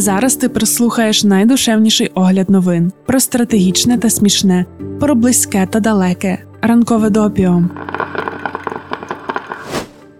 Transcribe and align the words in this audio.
Зараз 0.00 0.36
ти 0.36 0.48
прислухаєш 0.48 1.24
найдушевніший 1.24 2.10
огляд 2.14 2.50
новин 2.50 2.92
про 3.06 3.20
стратегічне 3.20 3.98
та 3.98 4.10
смішне, 4.10 4.64
про 5.00 5.14
близьке 5.14 5.66
та 5.70 5.80
далеке. 5.80 6.38
Ранкове 6.62 7.10
допіо. 7.10 7.64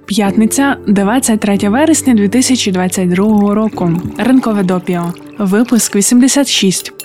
П'ятниця, 0.06 0.76
23 0.86 1.68
вересня 1.68 2.14
2022 2.14 3.54
року. 3.54 3.90
Ранкове 4.18 4.62
допіо. 4.62 5.12
Випуск 5.38 5.96
86. 5.96 6.97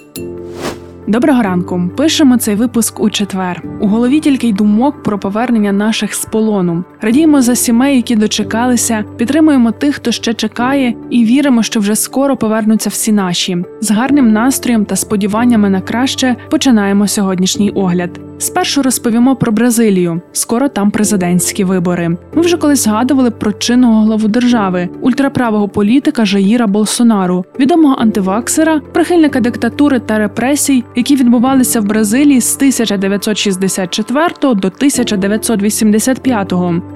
Доброго 1.08 1.42
ранку. 1.42 1.90
Пишемо 1.98 2.38
цей 2.38 2.56
випуск 2.56 3.00
у 3.00 3.10
четвер. 3.10 3.64
У 3.80 3.88
голові 3.88 4.20
тільки 4.20 4.48
й 4.48 4.54
думок 4.54 5.04
про 5.04 5.20
повернення 5.20 5.72
наших 5.72 6.14
з 6.14 6.26
полону. 6.26 6.84
Радіємо 7.02 7.42
за 7.42 7.56
сімей, 7.56 7.96
які 7.96 8.16
дочекалися, 8.16 9.04
підтримуємо 9.18 9.72
тих, 9.72 9.96
хто 9.96 10.12
ще 10.12 10.34
чекає, 10.34 10.96
і 11.10 11.26
віримо, 11.26 11.64
що 11.64 11.80
вже 11.80 11.96
скоро 11.96 12.38
повернуться 12.38 12.90
всі 12.90 13.12
наші. 13.12 13.58
З 13.82 13.92
гарним 13.92 14.32
настроєм 14.32 14.86
та 14.86 14.96
сподіваннями 14.96 15.70
на 15.70 15.82
краще 15.82 16.36
починаємо 16.50 17.08
сьогоднішній 17.08 17.70
огляд. 17.72 18.20
Спершу 18.38 18.82
розповімо 18.82 19.36
про 19.36 19.52
Бразилію. 19.52 20.22
Скоро 20.32 20.70
там 20.70 20.92
президентські 20.92 21.64
вибори. 21.64 22.18
Ми 22.34 22.42
вже 22.42 22.58
колись 22.58 22.84
згадували 22.84 23.32
про 23.32 23.54
чинного 23.54 24.02
главу 24.02 24.28
держави, 24.28 24.90
ультраправого 25.02 25.68
політика 25.68 26.26
Жаїра 26.26 26.68
Болсонару, 26.68 27.46
відомого 27.60 27.96
антиваксера, 28.00 28.80
прихильника 28.80 29.40
диктатури 29.40 30.00
та 30.00 30.18
репресій, 30.18 30.84
які 30.96 31.16
відбувалися 31.16 31.82
в 31.82 31.86
Бразилії 31.86 32.42
з 32.42 32.56
1964 32.56 34.28
до 34.42 34.68
1985, 34.68 36.54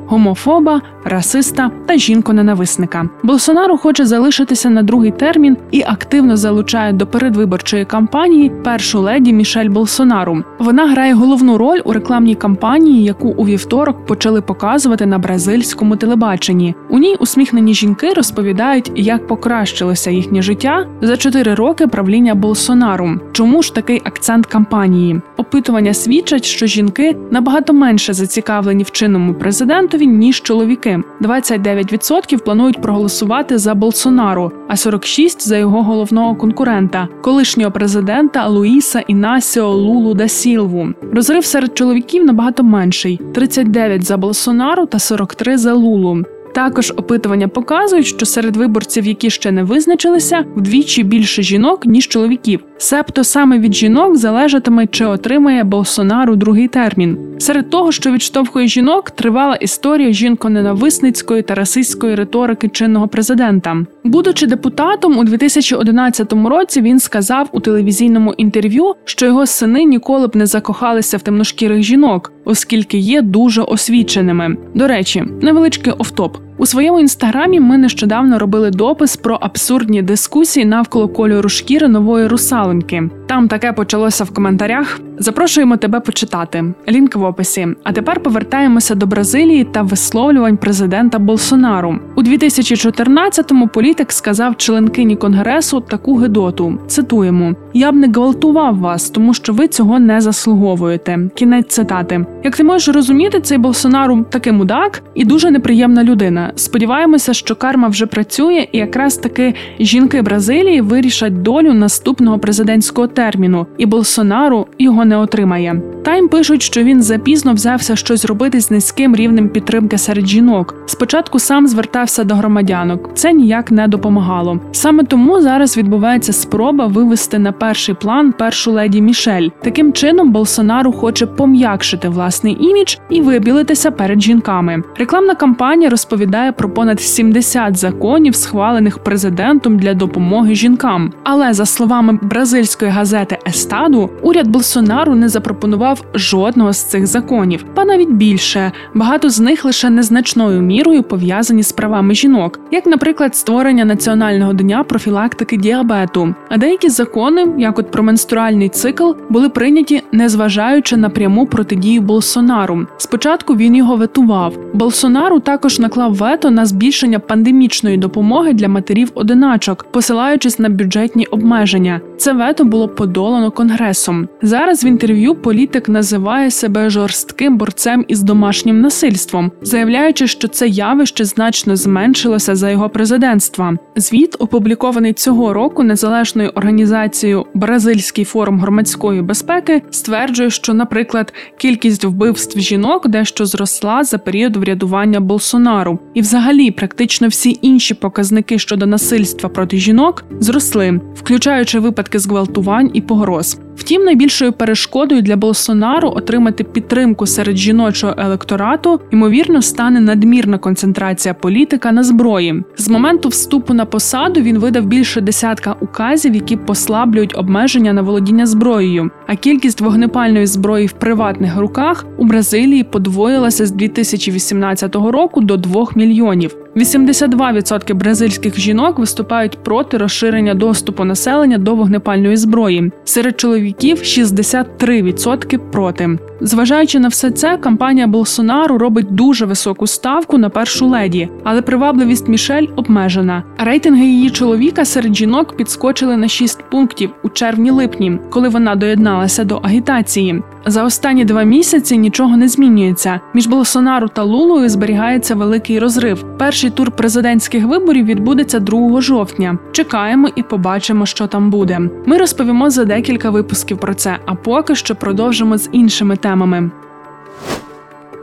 гомофоба, 0.08 0.82
расиста 1.04 1.72
та 1.86 1.94
жінко-ненависника. 1.98 3.10
Болсонару 3.24 3.78
хоче 3.78 4.06
залишитися 4.06 4.70
на 4.70 4.84
другий 4.84 5.12
термін 5.12 5.58
і 5.72 5.84
активно 5.88 6.38
залучає 6.38 6.94
до 6.94 7.08
передвиборчої 7.08 7.86
кампанії 7.86 8.52
першу 8.64 9.00
леді 9.00 9.34
Мішель 9.34 9.70
Болсонару. 9.70 10.44
Вона 10.60 10.88
грає 10.88 11.14
головну 11.14 11.58
роль 11.58 11.80
у 11.86 11.94
рекламній 11.94 12.36
кампанії, 12.36 13.04
яку 13.04 13.30
у 13.30 13.46
вівторок 13.46 14.06
почали 14.06 14.42
показувати 14.42 15.06
на 15.06 15.18
бразильському 15.18 15.96
телебаченні. 15.96 16.76
У 16.90 17.00
ній 17.00 17.16
усміхнені 17.20 17.74
жінки 17.74 18.14
розповідають, 18.14 18.92
як 18.96 19.28
покращилося 19.28 20.12
їхнє 20.12 20.42
життя 20.42 20.88
за 21.02 21.18
чотири 21.18 21.54
роки 21.54 21.88
правління 21.88 22.36
Болсонару. 22.36 23.10
Чому 23.32 23.62
ж 23.62 23.76
такий 23.76 24.02
акцент 24.06 24.46
кампанії? 24.46 25.22
Опитування 25.38 25.94
свідчать, 25.94 26.46
що 26.46 26.66
жінки 26.66 27.16
набагато 27.32 27.74
менше 27.74 28.14
зацікавлені 28.14 28.84
в 28.84 28.92
чинному 28.92 29.34
президентові 29.34 30.08
ніж 30.08 30.42
чоловіки. 30.42 31.00
29% 31.22 32.38
планують 32.38 32.82
проголосувати 32.82 33.58
за 33.58 33.76
Болсонару, 33.76 34.52
а 34.68 34.74
46%– 34.74 35.40
за 35.40 35.58
його 35.58 35.84
головного 35.84 36.36
конкурента, 36.36 37.08
колишнього 37.22 37.72
президента 37.72 38.48
Луїса 38.48 39.00
Інасіо 39.00 39.70
Лулу 39.70 40.14
да 40.14 40.28
Сілву. 40.28 40.88
Розрив 41.14 41.46
серед 41.46 41.78
чоловіків 41.78 42.26
набагато 42.26 42.64
менший: 42.64 43.20
39 43.34 44.06
за 44.06 44.18
Болсонару 44.18 44.86
та 44.86 45.00
43 45.00 45.58
за 45.58 45.74
Лулу. 45.74 46.24
Також 46.58 46.94
опитування 46.98 47.48
показують, 47.48 48.06
що 48.06 48.26
серед 48.26 48.56
виборців, 48.56 49.08
які 49.08 49.30
ще 49.30 49.52
не 49.52 49.64
визначилися, 49.64 50.46
вдвічі 50.56 51.04
більше 51.04 51.44
жінок 51.44 51.86
ніж 51.86 52.08
чоловіків. 52.08 52.64
Себто 52.78 53.24
саме 53.24 53.60
від 53.60 53.76
жінок 53.76 54.18
залежатиме, 54.18 54.88
чи 54.88 55.06
отримає 55.06 55.64
Болсонару 55.64 56.36
другий 56.36 56.68
термін. 56.68 57.18
Серед 57.38 57.70
того, 57.70 57.92
що 57.92 58.12
відштовхує 58.12 58.68
жінок, 58.68 59.12
тривала 59.12 59.56
історія 59.56 60.12
жінко-ненависницької 60.12 61.44
та 61.44 61.56
расистської 61.56 62.16
риторики 62.16 62.70
чинного 62.70 63.08
президента. 63.08 63.86
Будучи 64.04 64.48
депутатом 64.48 65.18
у 65.18 65.24
2011 65.24 66.34
році, 66.34 66.82
він 66.82 67.00
сказав 67.00 67.50
у 67.52 67.60
телевізійному 67.60 68.34
інтерв'ю, 68.34 68.94
що 69.06 69.26
його 69.26 69.46
сини 69.46 69.84
ніколи 69.84 70.28
б 70.28 70.36
не 70.36 70.46
закохалися 70.46 71.18
в 71.18 71.22
темношкірих 71.22 71.84
жінок, 71.84 72.32
оскільки 72.46 72.98
є 72.98 73.22
дуже 73.22 73.62
освіченими. 73.62 74.58
До 74.74 74.88
речі, 74.88 75.24
невеличкий 75.42 75.94
офтоп. 75.98 76.47
У 76.60 76.66
своєму 76.66 77.00
інстаграмі 77.00 77.60
ми 77.60 77.78
нещодавно 77.78 78.40
робили 78.40 78.72
допис 78.72 79.18
про 79.18 79.38
абсурдні 79.42 80.02
дискусії 80.02 80.66
навколо 80.66 81.08
кольору 81.08 81.50
шкіри 81.50 81.88
нової 81.88 82.28
русалоньки. 82.28 83.10
Там 83.28 83.48
таке 83.48 83.74
почалося 83.74 84.24
в 84.24 84.30
коментарях. 84.30 85.00
Запрошуємо 85.20 85.78
тебе 85.78 86.00
почитати. 86.00 86.74
Лінк 86.90 87.16
в 87.16 87.24
описі. 87.24 87.68
А 87.84 87.92
тепер 87.92 88.24
повертаємося 88.24 88.96
до 88.96 89.06
Бразилії 89.06 89.64
та 89.64 89.82
висловлювань 89.82 90.58
президента 90.58 91.20
Болсонару. 91.20 92.00
У 92.16 92.22
2014-му 92.22 93.68
політик 93.68 94.12
сказав 94.12 94.58
членкині 94.58 95.16
конгресу 95.16 95.82
таку 95.82 96.16
гидоту. 96.16 96.80
Цитуємо: 96.88 97.54
Я 97.74 97.92
б 97.92 97.96
не 97.96 98.08
гвалтував 98.08 98.80
вас, 98.80 99.10
тому 99.10 99.34
що 99.34 99.54
ви 99.54 99.68
цього 99.68 100.00
не 100.00 100.22
заслуговуєте. 100.22 101.20
Кінець 101.36 101.68
цитати. 101.68 102.26
Як 102.44 102.56
ти 102.56 102.64
можеш 102.64 102.96
розуміти, 102.96 103.42
цей 103.42 103.58
Болсонару 103.58 104.26
такий 104.30 104.54
мудак 104.54 105.02
і 105.16 105.26
дуже 105.26 105.52
неприємна 105.52 106.04
людина. 106.04 106.47
Сподіваємося, 106.56 107.34
що 107.34 107.56
карма 107.56 107.88
вже 107.88 108.06
працює, 108.06 108.68
і 108.72 108.78
якраз 108.78 109.18
таки 109.18 109.54
жінки 109.80 110.22
Бразилії 110.22 110.82
вирішать 110.82 111.42
долю 111.42 111.74
наступного 111.74 112.40
президентського 112.40 113.08
терміну, 113.08 113.68
і 113.78 113.86
Болсонару 113.86 114.68
його 114.80 115.06
не 115.06 115.18
отримає. 115.18 115.82
Тайм 116.08 116.28
пишуть, 116.28 116.62
що 116.62 116.84
він 116.84 117.04
запізно 117.04 117.54
взявся 117.54 117.96
щось 117.96 118.26
робити 118.26 118.62
з 118.62 118.72
низьким 118.72 119.16
рівнем 119.16 119.50
підтримки 119.50 119.98
серед 119.98 120.28
жінок. 120.28 120.76
Спочатку 120.86 121.40
сам 121.40 121.68
звертався 121.68 122.24
до 122.24 122.36
громадянок. 122.36 123.10
Це 123.14 123.34
ніяк 123.34 123.72
не 123.72 123.88
допомагало. 123.88 124.60
Саме 124.72 125.04
тому 125.04 125.42
зараз 125.42 125.78
відбувається 125.78 126.34
спроба 126.34 126.86
вивести 126.88 127.40
на 127.40 127.52
перший 127.52 127.96
план 127.96 128.32
першу 128.32 128.72
леді 128.72 129.02
Мішель. 129.02 129.50
Таким 129.64 129.94
чином 129.94 130.32
Болсонару 130.32 130.92
хоче 130.92 131.26
пом'якшити 131.26 132.10
власний 132.10 132.58
імідж 132.60 132.96
і 133.10 133.22
вибілитися 133.22 133.92
перед 133.92 134.22
жінками. 134.22 134.84
Рекламна 134.98 135.36
кампанія 135.36 135.90
розповідає 135.90 136.52
про 136.52 136.70
понад 136.70 137.02
70 137.02 137.78
законів, 137.78 138.36
схвалених 138.36 139.00
президентом 139.00 139.78
для 139.78 139.94
допомоги 139.94 140.56
жінкам. 140.56 141.14
Але 141.24 141.54
за 141.54 141.66
словами 141.66 142.20
бразильської 142.22 142.92
газети 142.92 143.38
Естаду, 143.48 144.10
уряд 144.22 144.48
Болсонару 144.48 145.16
не 145.16 145.30
запропонував 145.30 145.97
жодного 146.14 146.74
з 146.74 146.84
цих 146.84 147.08
законів, 147.08 147.66
ба 147.76 147.86
навіть 147.86 148.12
більше 148.12 148.72
багато 148.94 149.30
з 149.30 149.40
них 149.40 149.66
лише 149.66 149.90
незначною 149.90 150.62
мірою 150.62 151.04
пов'язані 151.04 151.64
з 151.64 151.72
правами 151.72 152.16
жінок, 152.16 152.60
як, 152.72 152.86
наприклад, 152.86 153.36
створення 153.36 153.86
національного 153.86 154.54
дня 154.54 154.84
профілактики 154.84 155.58
діабету. 155.58 156.36
А 156.50 156.58
деякі 156.58 156.90
закони, 156.90 157.48
як 157.58 157.80
от 157.80 157.92
про 157.92 158.04
менструальний 158.04 158.70
цикл, 158.70 159.12
були 159.30 159.50
прийняті 159.50 160.04
незважаючи 160.12 160.98
на 160.98 161.10
пряму 161.10 161.46
протидію 161.46 162.02
Болсонару. 162.02 162.88
Спочатку 162.98 163.56
він 163.56 163.76
його 163.76 163.96
ветував. 163.96 164.58
Болсонару 164.74 165.40
також 165.40 165.80
наклав 165.80 166.14
вето 166.14 166.52
на 166.52 166.66
збільшення 166.66 167.20
пандемічної 167.20 167.98
допомоги 167.98 168.54
для 168.54 168.68
матерів-одиначок, 168.68 169.86
посилаючись 169.92 170.60
на 170.60 170.70
бюджетні 170.70 171.26
обмеження. 171.26 172.02
Це 172.18 172.34
вето 172.34 172.64
було 172.64 172.88
подолано 172.88 173.52
конгресом. 173.52 174.28
Зараз 174.42 174.84
в 174.84 174.86
інтерв'ю 174.86 175.36
політик 175.36 175.87
називає 175.90 176.52
себе 176.52 176.90
жорстким 176.90 177.58
борцем 177.58 178.06
із 178.08 178.24
домашнім 178.24 178.82
насильством, 178.82 179.52
заявляючи, 179.62 180.28
що 180.28 180.48
це 180.48 180.68
явище 180.68 181.26
значно 181.26 181.76
зменшилося 181.76 182.56
за 182.56 182.70
його 182.70 182.90
президентства. 182.90 183.78
Звіт, 183.96 184.36
опублікований 184.40 185.14
цього 185.14 185.54
року 185.54 185.84
незалежною 185.84 186.50
організацією 186.50 187.46
Бразильський 187.54 188.26
форум 188.26 188.60
громадської 188.60 189.22
безпеки, 189.22 189.82
стверджує, 189.90 190.50
що, 190.50 190.74
наприклад, 190.74 191.34
кількість 191.58 192.06
вбивств 192.06 192.60
жінок 192.60 193.08
дещо 193.08 193.46
зросла 193.46 194.04
за 194.04 194.18
період 194.18 194.56
врядування 194.56 195.20
Болсонару, 195.20 196.00
і, 196.14 196.22
взагалі, 196.22 196.72
практично 196.72 197.28
всі 197.28 197.60
інші 197.62 197.94
показники 197.94 198.60
щодо 198.60 198.86
насильства 198.86 199.50
проти 199.50 199.78
жінок 199.78 200.26
зросли, 200.40 201.02
включаючи 201.16 201.80
випадки 201.80 202.20
зґвалтувань 202.20 202.92
і 202.94 203.02
погроз. 203.02 203.60
Втім, 203.78 204.04
найбільшою 204.04 204.52
перешкодою 204.52 205.22
для 205.22 205.36
Болсонару 205.36 206.10
отримати 206.10 206.64
підтримку 206.64 207.26
серед 207.26 207.58
жіночого 207.58 208.14
електорату 208.18 209.00
ймовірно 209.12 209.62
стане 209.62 210.00
надмірна 210.00 210.58
концентрація 210.58 211.34
політика 211.34 211.92
на 211.92 212.04
зброї. 212.04 212.64
З 212.78 212.90
моменту 212.90 213.30
вступу 213.30 213.74
на 213.74 213.86
посаду 213.86 214.42
він 214.42 214.58
видав 214.58 214.86
більше 214.86 215.22
десятка 215.22 215.76
указів, 215.82 216.36
які 216.36 216.58
послаблюють 216.58 217.38
обмеження 217.38 217.94
на 217.94 218.02
володіння 218.02 218.46
зброєю. 218.46 219.12
А 219.28 219.36
кількість 219.36 219.82
вогнепальної 219.82 220.46
зброї 220.46 220.88
в 220.88 220.94
приватних 220.94 221.58
руках 221.58 222.06
у 222.18 222.26
Бразилії 222.26 222.84
подвоїлася 222.84 223.66
з 223.66 223.72
2018 223.72 224.96
року 224.96 225.42
до 225.42 225.58
2 225.58 225.88
мільйонів. 225.96 226.56
82% 226.78 227.94
бразильських 227.94 228.60
жінок 228.60 229.00
виступають 229.00 229.64
проти 229.64 229.98
розширення 229.98 230.54
доступу 230.54 231.04
населення 231.04 231.58
до 231.58 231.76
вогнепальної 231.76 232.38
зброї. 232.38 232.92
Серед 233.04 233.40
чоловіків 233.40 233.98
63% 233.98 235.58
проти. 235.58 236.20
Зважаючи 236.42 237.00
на 237.00 237.08
все 237.08 237.32
це, 237.32 237.58
кампанія 237.58 238.08
Болсонару 238.08 238.78
робить 238.78 239.08
дуже 239.10 239.46
високу 239.46 239.88
ставку 239.88 240.38
на 240.38 240.50
першу 240.50 240.88
леді, 240.88 241.30
але 241.44 241.62
привабливість 241.62 242.28
Мішель 242.28 242.68
обмежена. 242.76 243.44
Рейтинги 243.58 244.06
її 244.06 244.30
чоловіка 244.30 244.86
серед 244.86 245.16
жінок 245.16 245.58
підскочили 245.58 246.18
на 246.18 246.28
6 246.28 246.70
пунктів 246.70 247.10
у 247.24 247.30
червні-липні, 247.30 248.20
коли 248.30 248.50
вона 248.50 248.76
доєдналася 248.76 249.44
до 249.44 249.58
агітації. 249.58 250.42
За 250.70 250.84
останні 250.84 251.26
два 251.26 251.44
місяці 251.44 251.98
нічого 251.98 252.38
не 252.38 252.48
змінюється. 252.48 253.20
Між 253.34 253.48
Болсонару 253.48 254.08
та 254.08 254.24
Лулою 254.24 254.70
зберігається 254.70 255.36
великий 255.36 255.80
розрив. 255.80 256.26
Перший 256.38 256.70
тур 256.70 256.92
президентських 256.92 257.66
виборів 257.66 258.06
відбудеться 258.06 258.60
2 258.60 259.02
жовтня. 259.02 259.58
Чекаємо 259.72 260.30
і 260.36 260.44
побачимо, 260.44 261.06
що 261.06 261.28
там 261.28 261.50
буде. 261.50 261.80
Ми 262.06 262.18
розповімо 262.18 262.70
за 262.70 262.86
декілька 262.86 263.30
випусків 263.30 263.78
про 263.78 263.94
це, 263.94 264.18
а 264.26 264.36
поки 264.36 264.76
що 264.76 264.96
продовжимо 264.96 265.58
з 265.58 265.70
іншими 265.72 266.18
темами. 266.18 266.72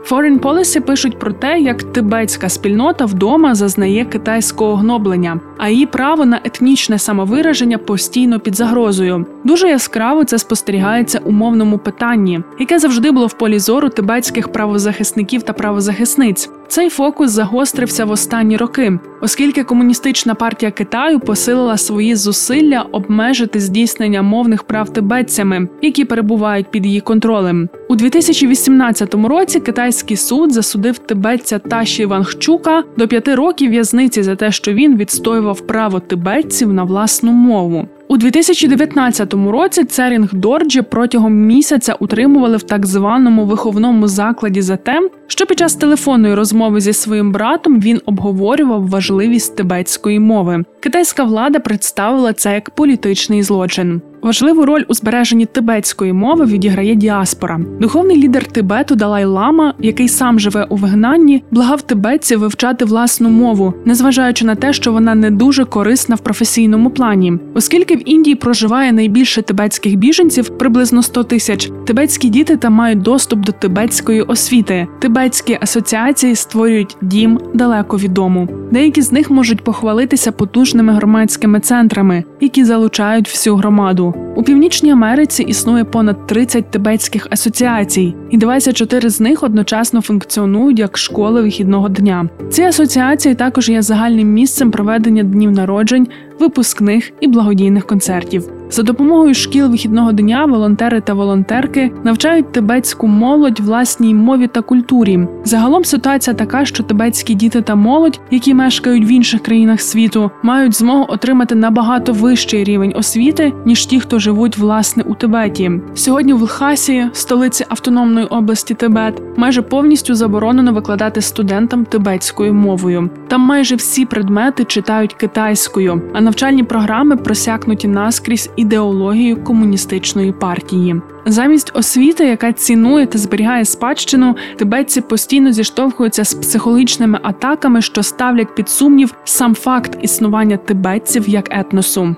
Foreign 0.09 0.39
Policy 0.39 0.79
пишуть 0.79 1.19
про 1.19 1.33
те, 1.33 1.59
як 1.59 1.83
тибетська 1.83 2.49
спільнота 2.49 3.05
вдома 3.05 3.55
зазнає 3.55 4.05
китайського 4.05 4.75
гноблення, 4.75 5.39
а 5.57 5.69
її 5.69 5.85
право 5.85 6.25
на 6.25 6.39
етнічне 6.43 6.99
самовираження 6.99 7.77
постійно 7.77 8.39
під 8.39 8.55
загрозою. 8.55 9.25
Дуже 9.43 9.67
яскраво 9.67 10.23
це 10.23 10.37
спостерігається 10.37 11.21
у 11.25 11.31
мовному 11.31 11.77
питанні, 11.77 12.41
яке 12.59 12.79
завжди 12.79 13.11
було 13.11 13.27
в 13.27 13.33
полі 13.33 13.59
зору 13.59 13.89
тибетських 13.89 14.51
правозахисників 14.51 15.43
та 15.43 15.53
правозахисниць. 15.53 16.49
Цей 16.67 16.89
фокус 16.89 17.31
загострився 17.31 18.05
в 18.05 18.11
останні 18.11 18.57
роки, 18.57 18.99
оскільки 19.21 19.63
комуністична 19.63 20.35
партія 20.35 20.71
Китаю 20.71 21.19
посилила 21.19 21.77
свої 21.77 22.15
зусилля 22.15 22.85
обмежити 22.91 23.59
здійснення 23.59 24.21
мовних 24.21 24.63
прав 24.63 24.93
тибетцями, 24.93 25.67
які 25.81 26.05
перебувають 26.05 26.71
під 26.71 26.85
її 26.85 27.01
контролем. 27.01 27.69
У 27.89 27.95
2018 27.95 29.15
році 29.15 29.59
китайський 29.59 30.17
суд 30.17 30.53
засудив 30.53 30.97
тибетця 30.97 31.59
Таші 31.59 32.05
Вангчука 32.05 32.83
до 32.97 33.07
п'яти 33.07 33.35
років 33.35 33.71
в'язниці 33.71 34.23
за 34.23 34.35
те, 34.35 34.51
що 34.51 34.73
він 34.73 34.97
відстоював 34.97 35.61
право 35.61 35.99
тибетців 35.99 36.73
на 36.73 36.83
власну 36.83 37.31
мову. 37.31 37.87
У 38.07 38.17
2019 38.17 39.33
році 39.33 39.83
Церінг 39.83 40.33
Дорджі 40.33 40.81
протягом 40.81 41.33
місяця 41.33 41.93
утримували 41.99 42.57
в 42.57 42.63
так 42.63 42.85
званому 42.85 43.45
виховному 43.45 44.07
закладі 44.07 44.61
за 44.61 44.77
те, 44.77 45.09
що 45.27 45.45
під 45.45 45.59
час 45.59 45.75
телефонної 45.75 46.35
розмови 46.35 46.81
зі 46.81 46.93
своїм 46.93 47.31
братом 47.31 47.79
він 47.79 48.01
обговорював 48.05 48.87
важливість 48.87 49.55
тибетської 49.55 50.19
мови. 50.19 50.63
Китайська 50.79 51.23
влада 51.23 51.59
представила 51.59 52.33
це 52.33 52.53
як 52.53 52.69
політичний 52.69 53.43
злочин. 53.43 54.01
Важливу 54.25 54.65
роль 54.65 54.83
у 54.87 54.93
збереженні 54.93 55.45
тибетської 55.45 56.13
мови 56.13 56.45
відіграє 56.45 56.95
діаспора. 56.95 57.59
Духовний 57.79 58.17
лідер 58.17 58.45
Тибету 58.45 58.95
Далай 58.95 59.25
Лама, 59.25 59.73
який 59.79 60.07
сам 60.07 60.39
живе 60.39 60.67
у 60.69 60.75
вигнанні, 60.75 61.43
благав 61.51 61.81
тибетців 61.81 62.39
вивчати 62.39 62.85
власну 62.85 63.29
мову, 63.29 63.73
незважаючи 63.85 64.45
на 64.45 64.55
те, 64.55 64.73
що 64.73 64.91
вона 64.91 65.15
не 65.15 65.31
дуже 65.31 65.65
корисна 65.65 66.15
в 66.15 66.19
професійному 66.19 66.89
плані, 66.89 67.33
оскільки 67.53 67.95
в 67.95 68.09
Індії 68.09 68.35
проживає 68.35 68.91
найбільше 68.91 69.41
тибетських 69.41 69.95
біженців, 69.95 70.57
приблизно 70.57 71.01
100 71.03 71.23
тисяч. 71.23 71.71
Тибетські 71.85 72.29
діти 72.29 72.57
там 72.57 72.73
мають 72.73 73.01
доступ 73.01 73.39
до 73.39 73.51
тибетської 73.51 74.21
освіти. 74.21 74.87
Тибетські 74.99 75.57
асоціації 75.61 76.35
створюють 76.35 76.97
дім 77.01 77.39
далеко 77.53 77.97
від 77.97 78.13
дому. 78.13 78.47
Деякі 78.71 79.01
з 79.01 79.11
них 79.11 79.31
можуть 79.31 79.63
похвалитися 79.63 80.31
потужними 80.31 80.93
громадськими 80.93 81.59
центрами, 81.59 82.23
які 82.45 82.65
залучають 82.65 83.29
всю 83.29 83.55
громаду. 83.55 84.13
У 84.35 84.43
північній 84.43 84.91
Америці 84.91 85.43
існує 85.43 85.83
понад 85.83 86.27
30 86.27 86.71
тибетських 86.71 87.27
асоціацій, 87.29 88.15
і 88.29 88.37
24 88.37 89.09
з 89.09 89.19
них 89.19 89.43
одночасно 89.43 90.01
функціонують 90.01 90.79
як 90.79 90.97
школи 90.97 91.41
вихідного 91.41 91.89
дня. 91.89 92.29
Ці 92.49 92.61
асоціації 92.61 93.35
також 93.35 93.69
є 93.69 93.81
загальним 93.81 94.33
місцем 94.33 94.71
проведення 94.71 95.23
днів 95.23 95.51
народжень, 95.51 96.07
випускних 96.39 97.11
і 97.19 97.27
благодійних 97.27 97.85
концертів. 97.85 98.54
За 98.69 98.83
допомогою 98.83 99.33
шкіл 99.33 99.67
вихідного 99.67 100.11
дня 100.11 100.45
волонтери 100.45 101.01
та 101.01 101.13
волонтерки 101.13 101.91
навчають 102.03 102.51
тибетську 102.51 103.07
молодь 103.07 103.59
власній 103.59 104.13
мові 104.13 104.47
та 104.47 104.61
культурі. 104.61 105.27
Загалом 105.43 105.85
ситуація 105.85 106.33
така, 106.33 106.65
що 106.65 106.83
тибетські 106.83 107.33
діти 107.33 107.61
та 107.61 107.75
молодь, 107.75 108.19
які 108.31 108.53
мешкають 108.53 109.05
в 109.05 109.11
інших 109.11 109.41
країнах 109.41 109.81
світу, 109.81 110.31
мають 110.43 110.75
змогу 110.75 111.05
отримати 111.09 111.55
набагато 111.55 112.13
вищий 112.13 112.63
рівень 112.63 112.93
освіти 112.95 113.53
ніж 113.65 113.85
ті, 113.85 113.99
хто 113.99 114.19
живуть 114.19 114.57
власне 114.57 115.03
у 115.03 115.15
Тибеті. 115.15 115.71
Сьогодні 115.93 116.33
в 116.33 116.41
Лхасі, 116.41 117.05
столиці 117.13 117.65
автономної 117.69 118.25
області 118.25 118.73
Тибет, 118.73 119.21
майже 119.37 119.61
повністю 119.61 120.15
заборонено 120.15 120.73
викладати 120.73 121.21
студентам 121.21 121.85
тибетською 121.85 122.53
мовою. 122.53 123.09
Там 123.27 123.41
майже 123.41 123.75
всі 123.75 124.05
предмети 124.05 124.63
читають 124.63 125.13
китайською, 125.13 126.01
а 126.13 126.21
навчальні 126.21 126.63
програми 126.63 127.15
просякнуті 127.17 127.87
наскрізь 127.87 128.49
ідеологією 128.55 129.43
комуністичної 129.43 130.31
партії. 130.31 131.01
Замість 131.25 131.71
освіти, 131.73 132.25
яка 132.25 132.53
цінує 132.53 133.05
та 133.05 133.17
зберігає 133.17 133.65
спадщину, 133.65 134.35
тибетці 134.55 135.01
постійно 135.01 135.51
зіштовхуються 135.51 136.23
з 136.23 136.33
психологічними 136.33 137.19
атаками, 137.23 137.81
що 137.81 138.03
ставлять 138.03 138.55
під 138.55 138.69
сумнів 138.69 139.13
сам 139.23 139.55
факт 139.55 139.97
існування 140.01 140.57
тибетців 140.57 141.29
як 141.29 141.47
етносу. 141.51 142.15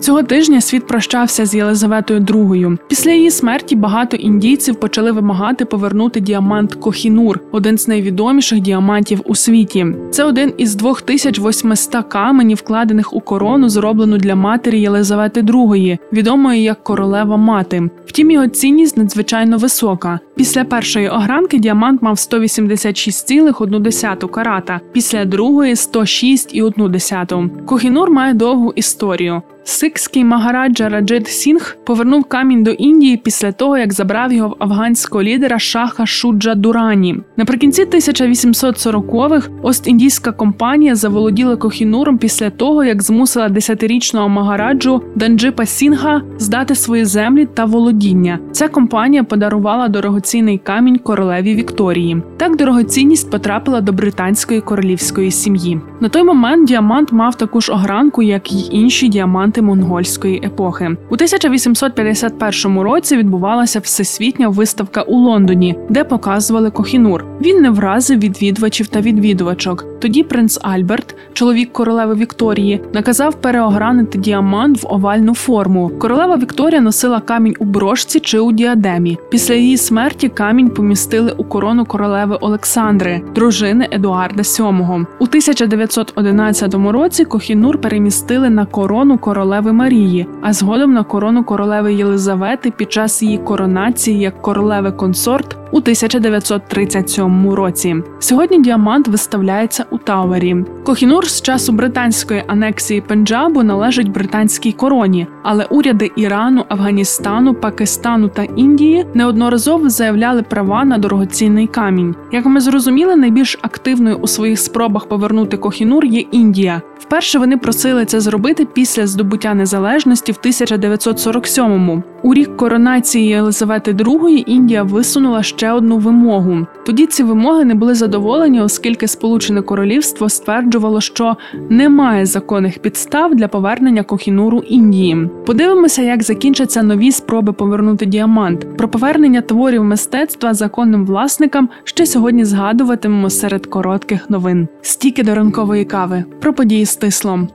Цього 0.00 0.22
тижня 0.22 0.60
світ 0.60 0.86
прощався 0.86 1.46
з 1.46 1.54
Єлизаветою 1.54 2.20
II. 2.20 2.78
Після 2.88 3.10
її 3.10 3.30
смерті 3.30 3.76
багато 3.76 4.16
індійців 4.16 4.76
почали 4.76 5.12
вимагати 5.12 5.64
повернути 5.64 6.20
діамант 6.20 6.74
Кохінур, 6.74 7.40
один 7.52 7.78
з 7.78 7.88
найвідоміших 7.88 8.60
діамантів 8.60 9.20
у 9.24 9.34
світі. 9.34 9.86
Це 10.10 10.24
один 10.24 10.52
із 10.58 10.74
2800 10.74 12.04
каменів, 12.08 12.56
вкладених 12.56 13.14
у 13.14 13.20
корону, 13.20 13.68
зроблену 13.68 14.18
для 14.18 14.34
матері 14.34 14.80
Єлизавети 14.80 15.42
II, 15.42 15.98
відомої 16.12 16.62
як 16.62 16.84
королева 16.84 17.36
мати. 17.36 17.90
Втім, 18.06 18.30
його 18.30 18.48
цінність 18.48 18.96
надзвичайно 18.96 19.58
висока. 19.58 20.20
Після 20.36 20.64
першої 20.64 21.08
огранки 21.08 21.58
діамант 21.58 22.02
мав 22.02 22.14
186,1 22.14 24.28
карата, 24.28 24.80
після 24.92 25.24
другої 25.24 25.74
106,1. 25.74 27.64
Кохінур 27.64 28.10
має 28.10 28.34
довгу 28.34 28.72
історію. 28.76 29.42
Сикський 29.68 30.24
Магараджа 30.24 30.88
Ранджит 30.88 31.28
Сінг 31.28 31.76
повернув 31.84 32.24
камінь 32.24 32.62
до 32.62 32.70
Індії 32.70 33.16
після 33.16 33.52
того, 33.52 33.78
як 33.78 33.92
забрав 33.92 34.32
його 34.32 34.48
в 34.48 34.56
афганського 34.58 35.22
лідера 35.22 35.58
Шаха 35.58 36.06
Шуджа 36.06 36.54
Дурані. 36.54 37.16
Наприкінці 37.36 37.84
1840-х 37.84 39.48
Ост-індійська 39.62 40.32
компанія 40.36 40.94
заволоділа 40.94 41.56
Кохінуром 41.56 42.18
після 42.18 42.50
того, 42.50 42.84
як 42.84 43.02
змусила 43.02 43.48
десятирічного 43.48 44.28
Магараджу 44.28 45.02
Даліпа 45.14 45.66
Сінга 45.66 46.22
здати 46.38 46.74
свої 46.74 47.04
землі 47.04 47.48
та 47.54 47.64
володіння. 47.64 48.38
Ця 48.52 48.68
компанія 48.68 49.24
подарувала 49.24 49.88
дорогоцінний 49.88 50.58
камінь 50.58 50.98
королеві 50.98 51.54
Вікторії. 51.54 52.22
Так 52.36 52.56
дорогоцінність 52.56 53.30
потрапила 53.30 53.80
до 53.80 53.92
британської 53.92 54.60
королівської 54.60 55.30
сім'ї. 55.30 55.80
На 56.00 56.08
той 56.08 56.22
момент 56.22 56.68
діамант 56.68 57.12
мав 57.12 57.34
таку 57.34 57.60
ж 57.60 57.72
огранку, 57.72 58.22
як 58.22 58.52
й 58.52 58.68
інші 58.70 59.08
діаманти 59.08 59.57
могольської 59.62 60.42
епохи. 60.44 60.84
У 60.84 61.14
1851 61.14 62.80
році 62.80 63.16
відбувалася 63.16 63.80
всесвітня 63.80 64.48
виставка 64.48 65.02
у 65.02 65.16
Лондоні, 65.16 65.78
де 65.88 66.04
показували 66.04 66.70
Кохінур. 66.70 67.24
Він 67.40 67.62
не 67.62 67.70
вразив 67.70 68.18
відвідувачів 68.18 68.86
та 68.86 69.00
відвідувачок. 69.00 69.84
Тоді 70.00 70.22
принц 70.22 70.58
Альберт, 70.62 71.16
чоловік 71.32 71.72
королеви 71.72 72.14
Вікторії, 72.14 72.80
наказав 72.92 73.34
переогранити 73.34 74.18
діамант 74.18 74.82
в 74.82 74.86
овальну 74.86 75.34
форму. 75.34 75.90
Королева 75.98 76.36
Вікторія 76.36 76.80
носила 76.80 77.20
камінь 77.20 77.54
у 77.58 77.64
брошці 77.64 78.20
чи 78.20 78.38
у 78.38 78.52
діадемі. 78.52 79.18
Після 79.30 79.54
її 79.54 79.76
смерті 79.76 80.28
камінь 80.28 80.70
помістили 80.70 81.34
у 81.36 81.44
корону 81.44 81.84
королеви 81.84 82.38
Олександри, 82.40 83.22
дружини 83.34 83.88
Едуарда 83.90 84.42
VII. 84.42 85.06
У 85.20 85.24
1911 85.24 86.74
році 86.74 87.24
Кохінур 87.24 87.80
перемістили 87.80 88.50
на 88.50 88.66
корону 88.66 89.18
королеви 89.18 89.47
Марії, 89.48 90.26
а 90.42 90.52
згодом 90.52 90.92
на 90.92 91.04
корону 91.04 91.44
королеви 91.44 91.94
Єлизавети 91.94 92.70
під 92.70 92.92
час 92.92 93.22
її 93.22 93.38
коронації 93.38 94.18
як 94.18 94.42
королеви 94.42 94.92
консорт 94.92 95.56
у 95.70 95.76
1937 95.76 97.50
році. 97.50 97.96
Сьогодні 98.18 98.60
діамант 98.60 99.08
виставляється 99.08 99.84
у 99.90 99.98
Тауері. 99.98 100.56
Кохінур 100.84 101.26
з 101.26 101.42
часу 101.42 101.72
британської 101.72 102.44
анексії 102.46 103.00
Пенджабу 103.00 103.62
належить 103.62 104.12
британській 104.12 104.72
короні, 104.72 105.26
але 105.42 105.64
уряди 105.64 106.10
Ірану, 106.16 106.64
Афганістану, 106.68 107.54
Пакистану 107.54 108.28
та 108.28 108.42
Індії 108.42 109.06
неодноразово 109.14 109.90
заявляли 109.90 110.42
права 110.42 110.84
на 110.84 110.98
дорогоцінний 110.98 111.66
камінь. 111.66 112.14
Як 112.32 112.46
ми 112.46 112.60
зрозуміли, 112.60 113.16
найбільш 113.16 113.58
активною 113.62 114.16
у 114.16 114.26
своїх 114.26 114.58
спробах 114.58 115.06
повернути 115.06 115.56
Кохінур 115.56 116.04
є 116.04 116.20
Індія. 116.20 116.82
Вперше 116.98 117.38
вони 117.38 117.56
просили 117.56 118.04
це 118.04 118.20
зробити 118.20 118.64
після 118.64 119.06
здобуття 119.28 119.54
незалежності 119.54 120.32
в 120.32 120.38
1947-му. 120.44 122.02
У 122.22 122.34
рік 122.34 122.56
коронації 122.56 123.26
Єлизавети 123.26 123.92
II 123.92 124.44
Індія 124.46 124.82
висунула 124.82 125.42
ще 125.42 125.72
одну 125.72 125.98
вимогу. 125.98 126.66
Тоді 126.86 127.06
ці 127.06 127.22
вимоги 127.22 127.64
не 127.64 127.74
були 127.74 127.94
задоволені, 127.94 128.60
оскільки 128.60 129.08
Сполучене 129.08 129.62
Королівство 129.62 130.28
стверджувало, 130.28 131.00
що 131.00 131.36
немає 131.70 132.26
законних 132.26 132.78
підстав 132.78 133.34
для 133.34 133.48
повернення 133.48 134.02
Кохінуру 134.02 134.58
Індії. 134.58 135.28
Подивимося, 135.46 136.02
як 136.02 136.22
закінчаться 136.22 136.82
нові 136.82 137.12
спроби 137.12 137.52
повернути 137.52 138.06
діамант. 138.06 138.76
Про 138.76 138.88
повернення 138.88 139.40
творів 139.40 139.84
мистецтва 139.84 140.54
законним 140.54 141.06
власникам 141.06 141.68
ще 141.84 142.06
сьогодні 142.06 142.44
згадуватимемо 142.44 143.30
серед 143.30 143.66
коротких 143.66 144.30
новин. 144.30 144.68
Стіки 144.82 145.22
до 145.22 145.34
ранкової 145.34 145.84
кави 145.84 146.24
про 146.40 146.52
події 146.52 146.86
стислом. 146.86 147.48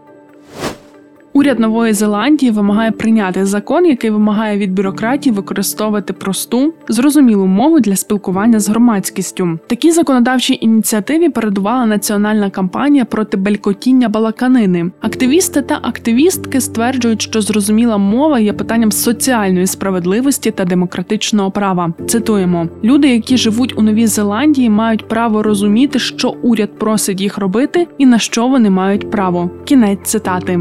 Уряд 1.35 1.59
Нової 1.59 1.93
Зеландії 1.93 2.51
вимагає 2.51 2.91
прийняти 2.91 3.45
закон, 3.45 3.85
який 3.85 4.09
вимагає 4.09 4.57
від 4.57 4.73
бюрократії 4.73 5.35
використовувати 5.35 6.13
просту, 6.13 6.73
зрозумілу 6.87 7.45
мову 7.45 7.79
для 7.79 7.95
спілкування 7.95 8.59
з 8.59 8.69
громадськістю. 8.69 9.59
Такій 9.67 9.91
законодавчій 9.91 10.57
ініціативі 10.61 11.29
передувала 11.29 11.85
національна 11.85 12.49
кампанія 12.49 13.05
проти 13.05 13.37
белькотіння 13.37 14.09
балаканини. 14.09 14.91
Активісти 15.01 15.61
та 15.61 15.79
активістки 15.81 16.61
стверджують, 16.61 17.21
що 17.21 17.41
зрозуміла 17.41 17.97
мова 17.97 18.39
є 18.39 18.53
питанням 18.53 18.91
соціальної 18.91 19.67
справедливості 19.67 20.51
та 20.51 20.65
демократичного 20.65 21.51
права. 21.51 21.93
Цитуємо: 22.07 22.67
люди, 22.83 23.09
які 23.09 23.37
живуть 23.37 23.77
у 23.77 23.81
Новій 23.81 24.07
Зеландії, 24.07 24.69
мають 24.69 25.07
право 25.07 25.43
розуміти, 25.43 25.99
що 25.99 26.35
уряд 26.41 26.79
просить 26.79 27.21
їх 27.21 27.37
робити, 27.37 27.87
і 27.97 28.05
на 28.05 28.19
що 28.19 28.47
вони 28.47 28.69
мають 28.69 29.11
право. 29.11 29.49
Кінець 29.65 29.99
цитати. 30.03 30.59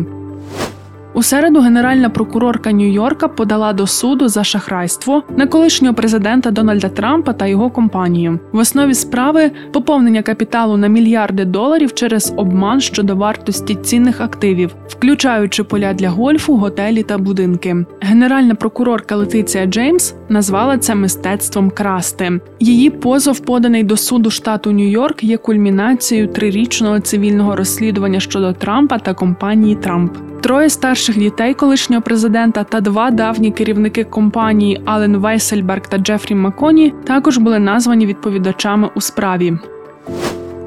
У 1.14 1.22
середу 1.22 1.60
генеральна 1.60 2.10
прокурорка 2.10 2.72
Нью-Йорка 2.72 3.28
подала 3.28 3.72
до 3.72 3.86
суду 3.86 4.28
за 4.28 4.44
шахрайство 4.44 5.22
на 5.36 5.46
колишнього 5.46 5.94
президента 5.94 6.50
Дональда 6.50 6.88
Трампа 6.88 7.32
та 7.32 7.46
його 7.46 7.70
компанію. 7.70 8.38
В 8.52 8.58
основі 8.58 8.94
справи 8.94 9.50
поповнення 9.72 10.22
капіталу 10.22 10.76
на 10.76 10.88
мільярди 10.88 11.44
доларів 11.44 11.94
через 11.94 12.34
обман 12.36 12.80
щодо 12.80 13.16
вартості 13.16 13.74
цінних 13.74 14.20
активів, 14.20 14.74
включаючи 14.88 15.64
поля 15.64 15.94
для 15.94 16.10
гольфу, 16.10 16.56
готелі 16.56 17.02
та 17.02 17.18
будинки. 17.18 17.76
Генеральна 18.00 18.54
прокурорка 18.54 19.16
Летиція 19.16 19.66
Джеймс 19.66 20.14
назвала 20.28 20.78
це 20.78 20.94
мистецтвом 20.94 21.70
красти. 21.70 22.40
Її 22.60 22.90
позов, 22.90 23.40
поданий 23.40 23.82
до 23.82 23.96
суду 23.96 24.30
штату 24.30 24.70
Нью-Йорк, 24.70 25.24
є 25.24 25.36
кульмінацією 25.36 26.28
трирічного 26.28 27.00
цивільного 27.00 27.56
розслідування 27.56 28.20
щодо 28.20 28.52
Трампа 28.52 28.98
та 28.98 29.14
компанії 29.14 29.74
Трамп. 29.74 30.12
Троє 30.42 30.70
старших 30.70 31.01
дітей 31.10 31.54
колишнього 31.54 32.02
президента 32.02 32.64
та 32.64 32.80
два 32.80 33.10
давні 33.10 33.50
керівники 33.50 34.04
компанії 34.04 34.82
Ален 34.84 35.16
Вейсельберг 35.16 35.88
та 35.88 35.98
Джефрі 35.98 36.34
Маконі 36.34 36.94
також 37.04 37.38
були 37.38 37.58
названі 37.58 38.06
відповідачами 38.06 38.90
у 38.94 39.00
справі. 39.00 39.58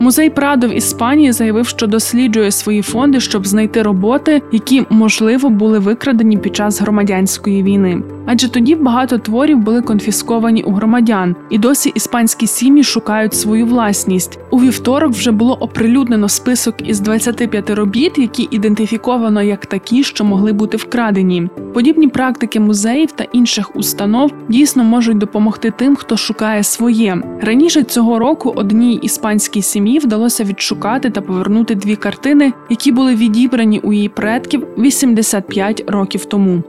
Музей 0.05 0.29
Прадо 0.29 0.67
в 0.67 0.77
Іспанії 0.77 1.31
заявив, 1.31 1.67
що 1.67 1.87
досліджує 1.87 2.51
свої 2.51 2.81
фонди, 2.81 3.19
щоб 3.19 3.47
знайти 3.47 3.81
роботи, 3.81 4.41
які 4.51 4.83
можливо 4.89 5.49
були 5.49 5.79
викрадені 5.79 6.37
під 6.37 6.55
час 6.55 6.81
громадянської 6.81 7.63
війни. 7.63 8.01
Адже 8.25 8.49
тоді 8.49 8.75
багато 8.75 9.17
творів 9.17 9.57
були 9.57 9.81
конфісковані 9.81 10.63
у 10.63 10.71
громадян, 10.71 11.35
і 11.49 11.57
досі 11.57 11.91
іспанські 11.95 12.47
сім'ї 12.47 12.83
шукають 12.83 13.33
свою 13.33 13.65
власність. 13.65 14.39
У 14.51 14.59
вівторок 14.59 15.11
вже 15.11 15.31
було 15.31 15.53
оприлюднено 15.53 16.29
список 16.29 16.75
із 16.89 16.99
25 16.99 17.69
робіт, 17.69 18.17
які 18.17 18.47
ідентифіковано 18.51 19.41
як 19.41 19.65
такі, 19.65 20.03
що 20.03 20.23
могли 20.23 20.53
бути 20.53 20.77
вкрадені. 20.77 21.49
Подібні 21.73 22.07
практики 22.07 22.59
музеїв 22.59 23.11
та 23.11 23.23
інших 23.23 23.75
установ 23.75 24.31
дійсно 24.49 24.83
можуть 24.83 25.17
допомогти 25.17 25.71
тим, 25.71 25.95
хто 25.95 26.17
шукає 26.17 26.63
своє. 26.63 27.17
Раніше 27.41 27.83
цього 27.83 28.19
року 28.19 28.53
одній 28.55 28.95
іспанській 28.95 29.61
сім'ї 29.61 29.94
вдалося 29.99 30.43
відшукати 30.43 31.09
та 31.09 31.21
повернути 31.21 31.75
дві 31.75 31.95
картини, 31.95 32.53
які 32.69 32.91
були 32.91 33.15
відібрані 33.15 33.79
у 33.79 33.93
її 33.93 34.09
предків 34.09 34.67
85 34.77 35.83
років 35.87 36.25
тому. 36.25 36.63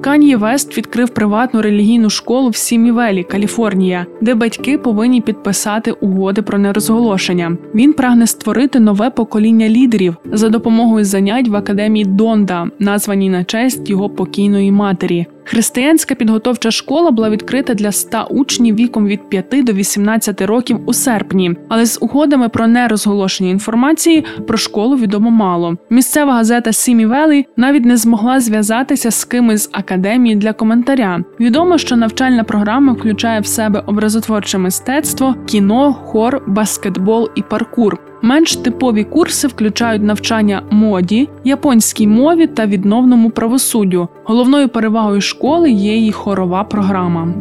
Кан'є 0.00 0.36
Вест 0.36 0.78
відкрив 0.78 1.08
приватну 1.08 1.62
релігійну 1.62 2.10
школу 2.10 2.48
в 2.48 2.56
Сімівелі, 2.56 3.22
Каліфорнія, 3.22 4.06
де 4.20 4.34
батьки 4.34 4.78
повинні 4.78 5.20
підписати 5.20 5.92
угоди 5.92 6.42
про 6.42 6.58
нерозголошення. 6.58 7.56
Він 7.74 7.92
прагне 7.92 8.26
створити 8.26 8.80
нове 8.80 9.10
покоління 9.10 9.68
лідерів 9.68 10.16
за 10.24 10.48
допомогою 10.48 11.04
занять 11.04 11.48
в 11.48 11.56
академії 11.56 12.04
Донда, 12.04 12.70
названій 12.78 13.30
на 13.30 13.44
честь 13.44 13.90
його 13.90 14.08
покійної 14.08 14.72
матері. 14.72 15.26
Християнська 15.50 16.14
підготовча 16.14 16.70
школа 16.70 17.10
була 17.10 17.30
відкрита 17.30 17.74
для 17.74 17.92
100 17.92 18.26
учнів 18.30 18.74
віком 18.74 19.06
від 19.06 19.28
5 19.28 19.64
до 19.64 19.72
18 19.72 20.42
років 20.42 20.80
у 20.86 20.92
серпні, 20.92 21.54
але 21.68 21.86
з 21.86 21.98
угодами 22.00 22.48
про 22.48 22.66
нерозголошення 22.66 23.50
інформації 23.50 24.24
про 24.46 24.56
школу 24.56 24.96
відомо 24.96 25.30
мало. 25.30 25.76
Місцева 25.90 26.32
газета 26.32 26.72
Сімі 26.72 27.06
Велі 27.06 27.46
навіть 27.56 27.84
не 27.84 27.96
змогла 27.96 28.40
зв'язатися 28.40 29.10
з 29.10 29.24
кимось 29.24 29.62
з 29.62 29.70
академії 29.72 30.36
для 30.36 30.52
коментаря. 30.52 31.24
Відомо, 31.40 31.78
що 31.78 31.96
навчальна 31.96 32.44
програма 32.44 32.92
включає 32.92 33.40
в 33.40 33.46
себе 33.46 33.82
образотворче 33.86 34.58
мистецтво, 34.58 35.34
кіно, 35.46 35.94
хор, 35.94 36.42
баскетбол 36.46 37.30
і 37.34 37.42
паркур. 37.42 38.09
Менш 38.22 38.56
типові 38.56 39.04
курси 39.04 39.48
включають 39.48 40.02
навчання 40.02 40.62
моді, 40.70 41.28
японській 41.44 42.06
мові 42.06 42.46
та 42.46 42.66
відновному 42.66 43.30
правосуддю. 43.30 44.08
Головною 44.24 44.68
перевагою 44.68 45.20
школи 45.20 45.70
є 45.70 45.96
її 45.96 46.12
хорова 46.12 46.64
програма. 46.64 47.34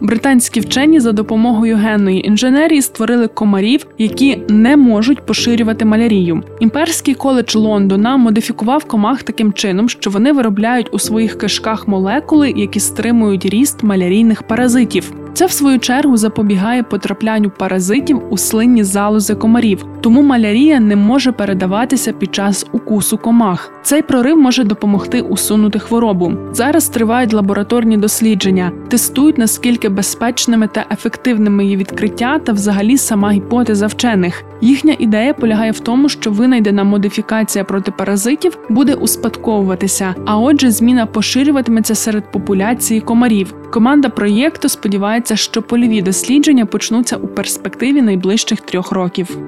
Британські 0.00 0.60
вчені 0.60 1.00
за 1.00 1.12
допомогою 1.12 1.76
генної 1.76 2.26
інженерії 2.26 2.82
створили 2.82 3.28
комарів, 3.28 3.86
які 3.98 4.38
не 4.48 4.76
можуть 4.76 5.26
поширювати 5.26 5.84
малярію. 5.84 6.42
Імперський 6.60 7.14
коледж 7.14 7.54
Лондона 7.54 8.16
модифікував 8.16 8.84
комах 8.84 9.22
таким 9.22 9.52
чином, 9.52 9.88
що 9.88 10.10
вони 10.10 10.32
виробляють 10.32 10.94
у 10.94 10.98
своїх 10.98 11.38
кишках 11.38 11.88
молекули, 11.88 12.54
які 12.56 12.80
стримують 12.80 13.46
ріст 13.46 13.82
малярійних 13.82 14.42
паразитів. 14.42 15.12
Це 15.36 15.46
в 15.46 15.52
свою 15.52 15.78
чергу 15.78 16.16
запобігає 16.16 16.82
потраплянню 16.82 17.50
паразитів 17.50 18.22
у 18.30 18.38
слинні 18.38 18.84
залози 18.84 19.34
комарів, 19.34 19.86
тому 20.06 20.22
малярія 20.22 20.80
не 20.80 20.96
може 20.96 21.32
передаватися 21.32 22.12
під 22.12 22.34
час 22.34 22.66
укусу 22.72 23.18
комах. 23.18 23.72
Цей 23.82 24.02
прорив 24.02 24.36
може 24.36 24.64
допомогти 24.64 25.20
усунути 25.20 25.78
хворобу. 25.78 26.32
Зараз 26.52 26.88
тривають 26.88 27.32
лабораторні 27.32 27.96
дослідження, 27.96 28.72
тестують 28.88 29.38
наскільки 29.38 29.88
безпечними 29.88 30.68
та 30.68 30.86
ефективними 30.90 31.66
є 31.66 31.76
відкриття 31.76 32.38
та 32.38 32.52
взагалі 32.52 32.98
сама 32.98 33.30
гіпотеза 33.30 33.86
вчених. 33.86 34.44
Їхня 34.60 34.96
ідея 34.98 35.34
полягає 35.34 35.70
в 35.70 35.80
тому, 35.80 36.08
що 36.08 36.30
винайдена 36.30 36.84
модифікація 36.84 37.64
проти 37.64 37.90
паразитів 37.90 38.58
буде 38.68 38.94
успадковуватися, 38.94 40.14
а 40.26 40.38
отже, 40.38 40.70
зміна 40.70 41.06
поширюватиметься 41.06 41.94
серед 41.94 42.32
популяції 42.32 43.00
комарів. 43.00 43.54
Команда 43.70 44.08
проєкту 44.08 44.68
сподівається, 44.68 45.36
що 45.36 45.62
польові 45.62 46.02
дослідження 46.02 46.66
почнуться 46.66 47.16
у 47.16 47.26
перспективі 47.26 48.02
найближчих 48.02 48.60
трьох 48.60 48.92
років. 48.92 49.38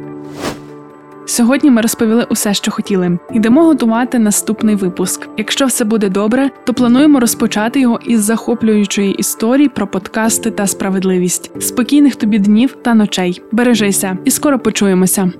Сьогодні 1.28 1.70
ми 1.70 1.80
розповіли 1.80 2.26
усе, 2.30 2.54
що 2.54 2.70
хотіли. 2.70 3.18
Йдемо 3.32 3.64
готувати 3.64 4.18
наступний 4.18 4.74
випуск. 4.74 5.28
Якщо 5.36 5.66
все 5.66 5.84
буде 5.84 6.08
добре, 6.08 6.50
то 6.64 6.74
плануємо 6.74 7.20
розпочати 7.20 7.80
його 7.80 8.00
із 8.04 8.24
захоплюючої 8.24 9.12
історії 9.12 9.68
про 9.68 9.86
подкасти 9.86 10.50
та 10.50 10.66
справедливість, 10.66 11.62
спокійних 11.62 12.16
тобі 12.16 12.38
днів 12.38 12.76
та 12.82 12.94
ночей. 12.94 13.42
Бережися 13.52 14.18
і 14.24 14.30
скоро 14.30 14.58
почуємося. 14.58 15.32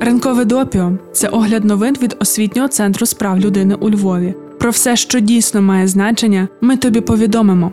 Ранкове 0.00 0.44
допіо 0.44 0.92
це 1.12 1.28
огляд 1.28 1.64
новин 1.64 1.96
від 2.02 2.16
освітнього 2.20 2.68
центру 2.68 3.06
справ 3.06 3.38
людини 3.40 3.74
у 3.80 3.90
Львові. 3.90 4.34
Про 4.58 4.70
все, 4.70 4.96
що 4.96 5.20
дійсно 5.20 5.62
має 5.62 5.86
значення, 5.86 6.48
ми 6.60 6.76
тобі 6.76 7.00
повідомимо. 7.00 7.72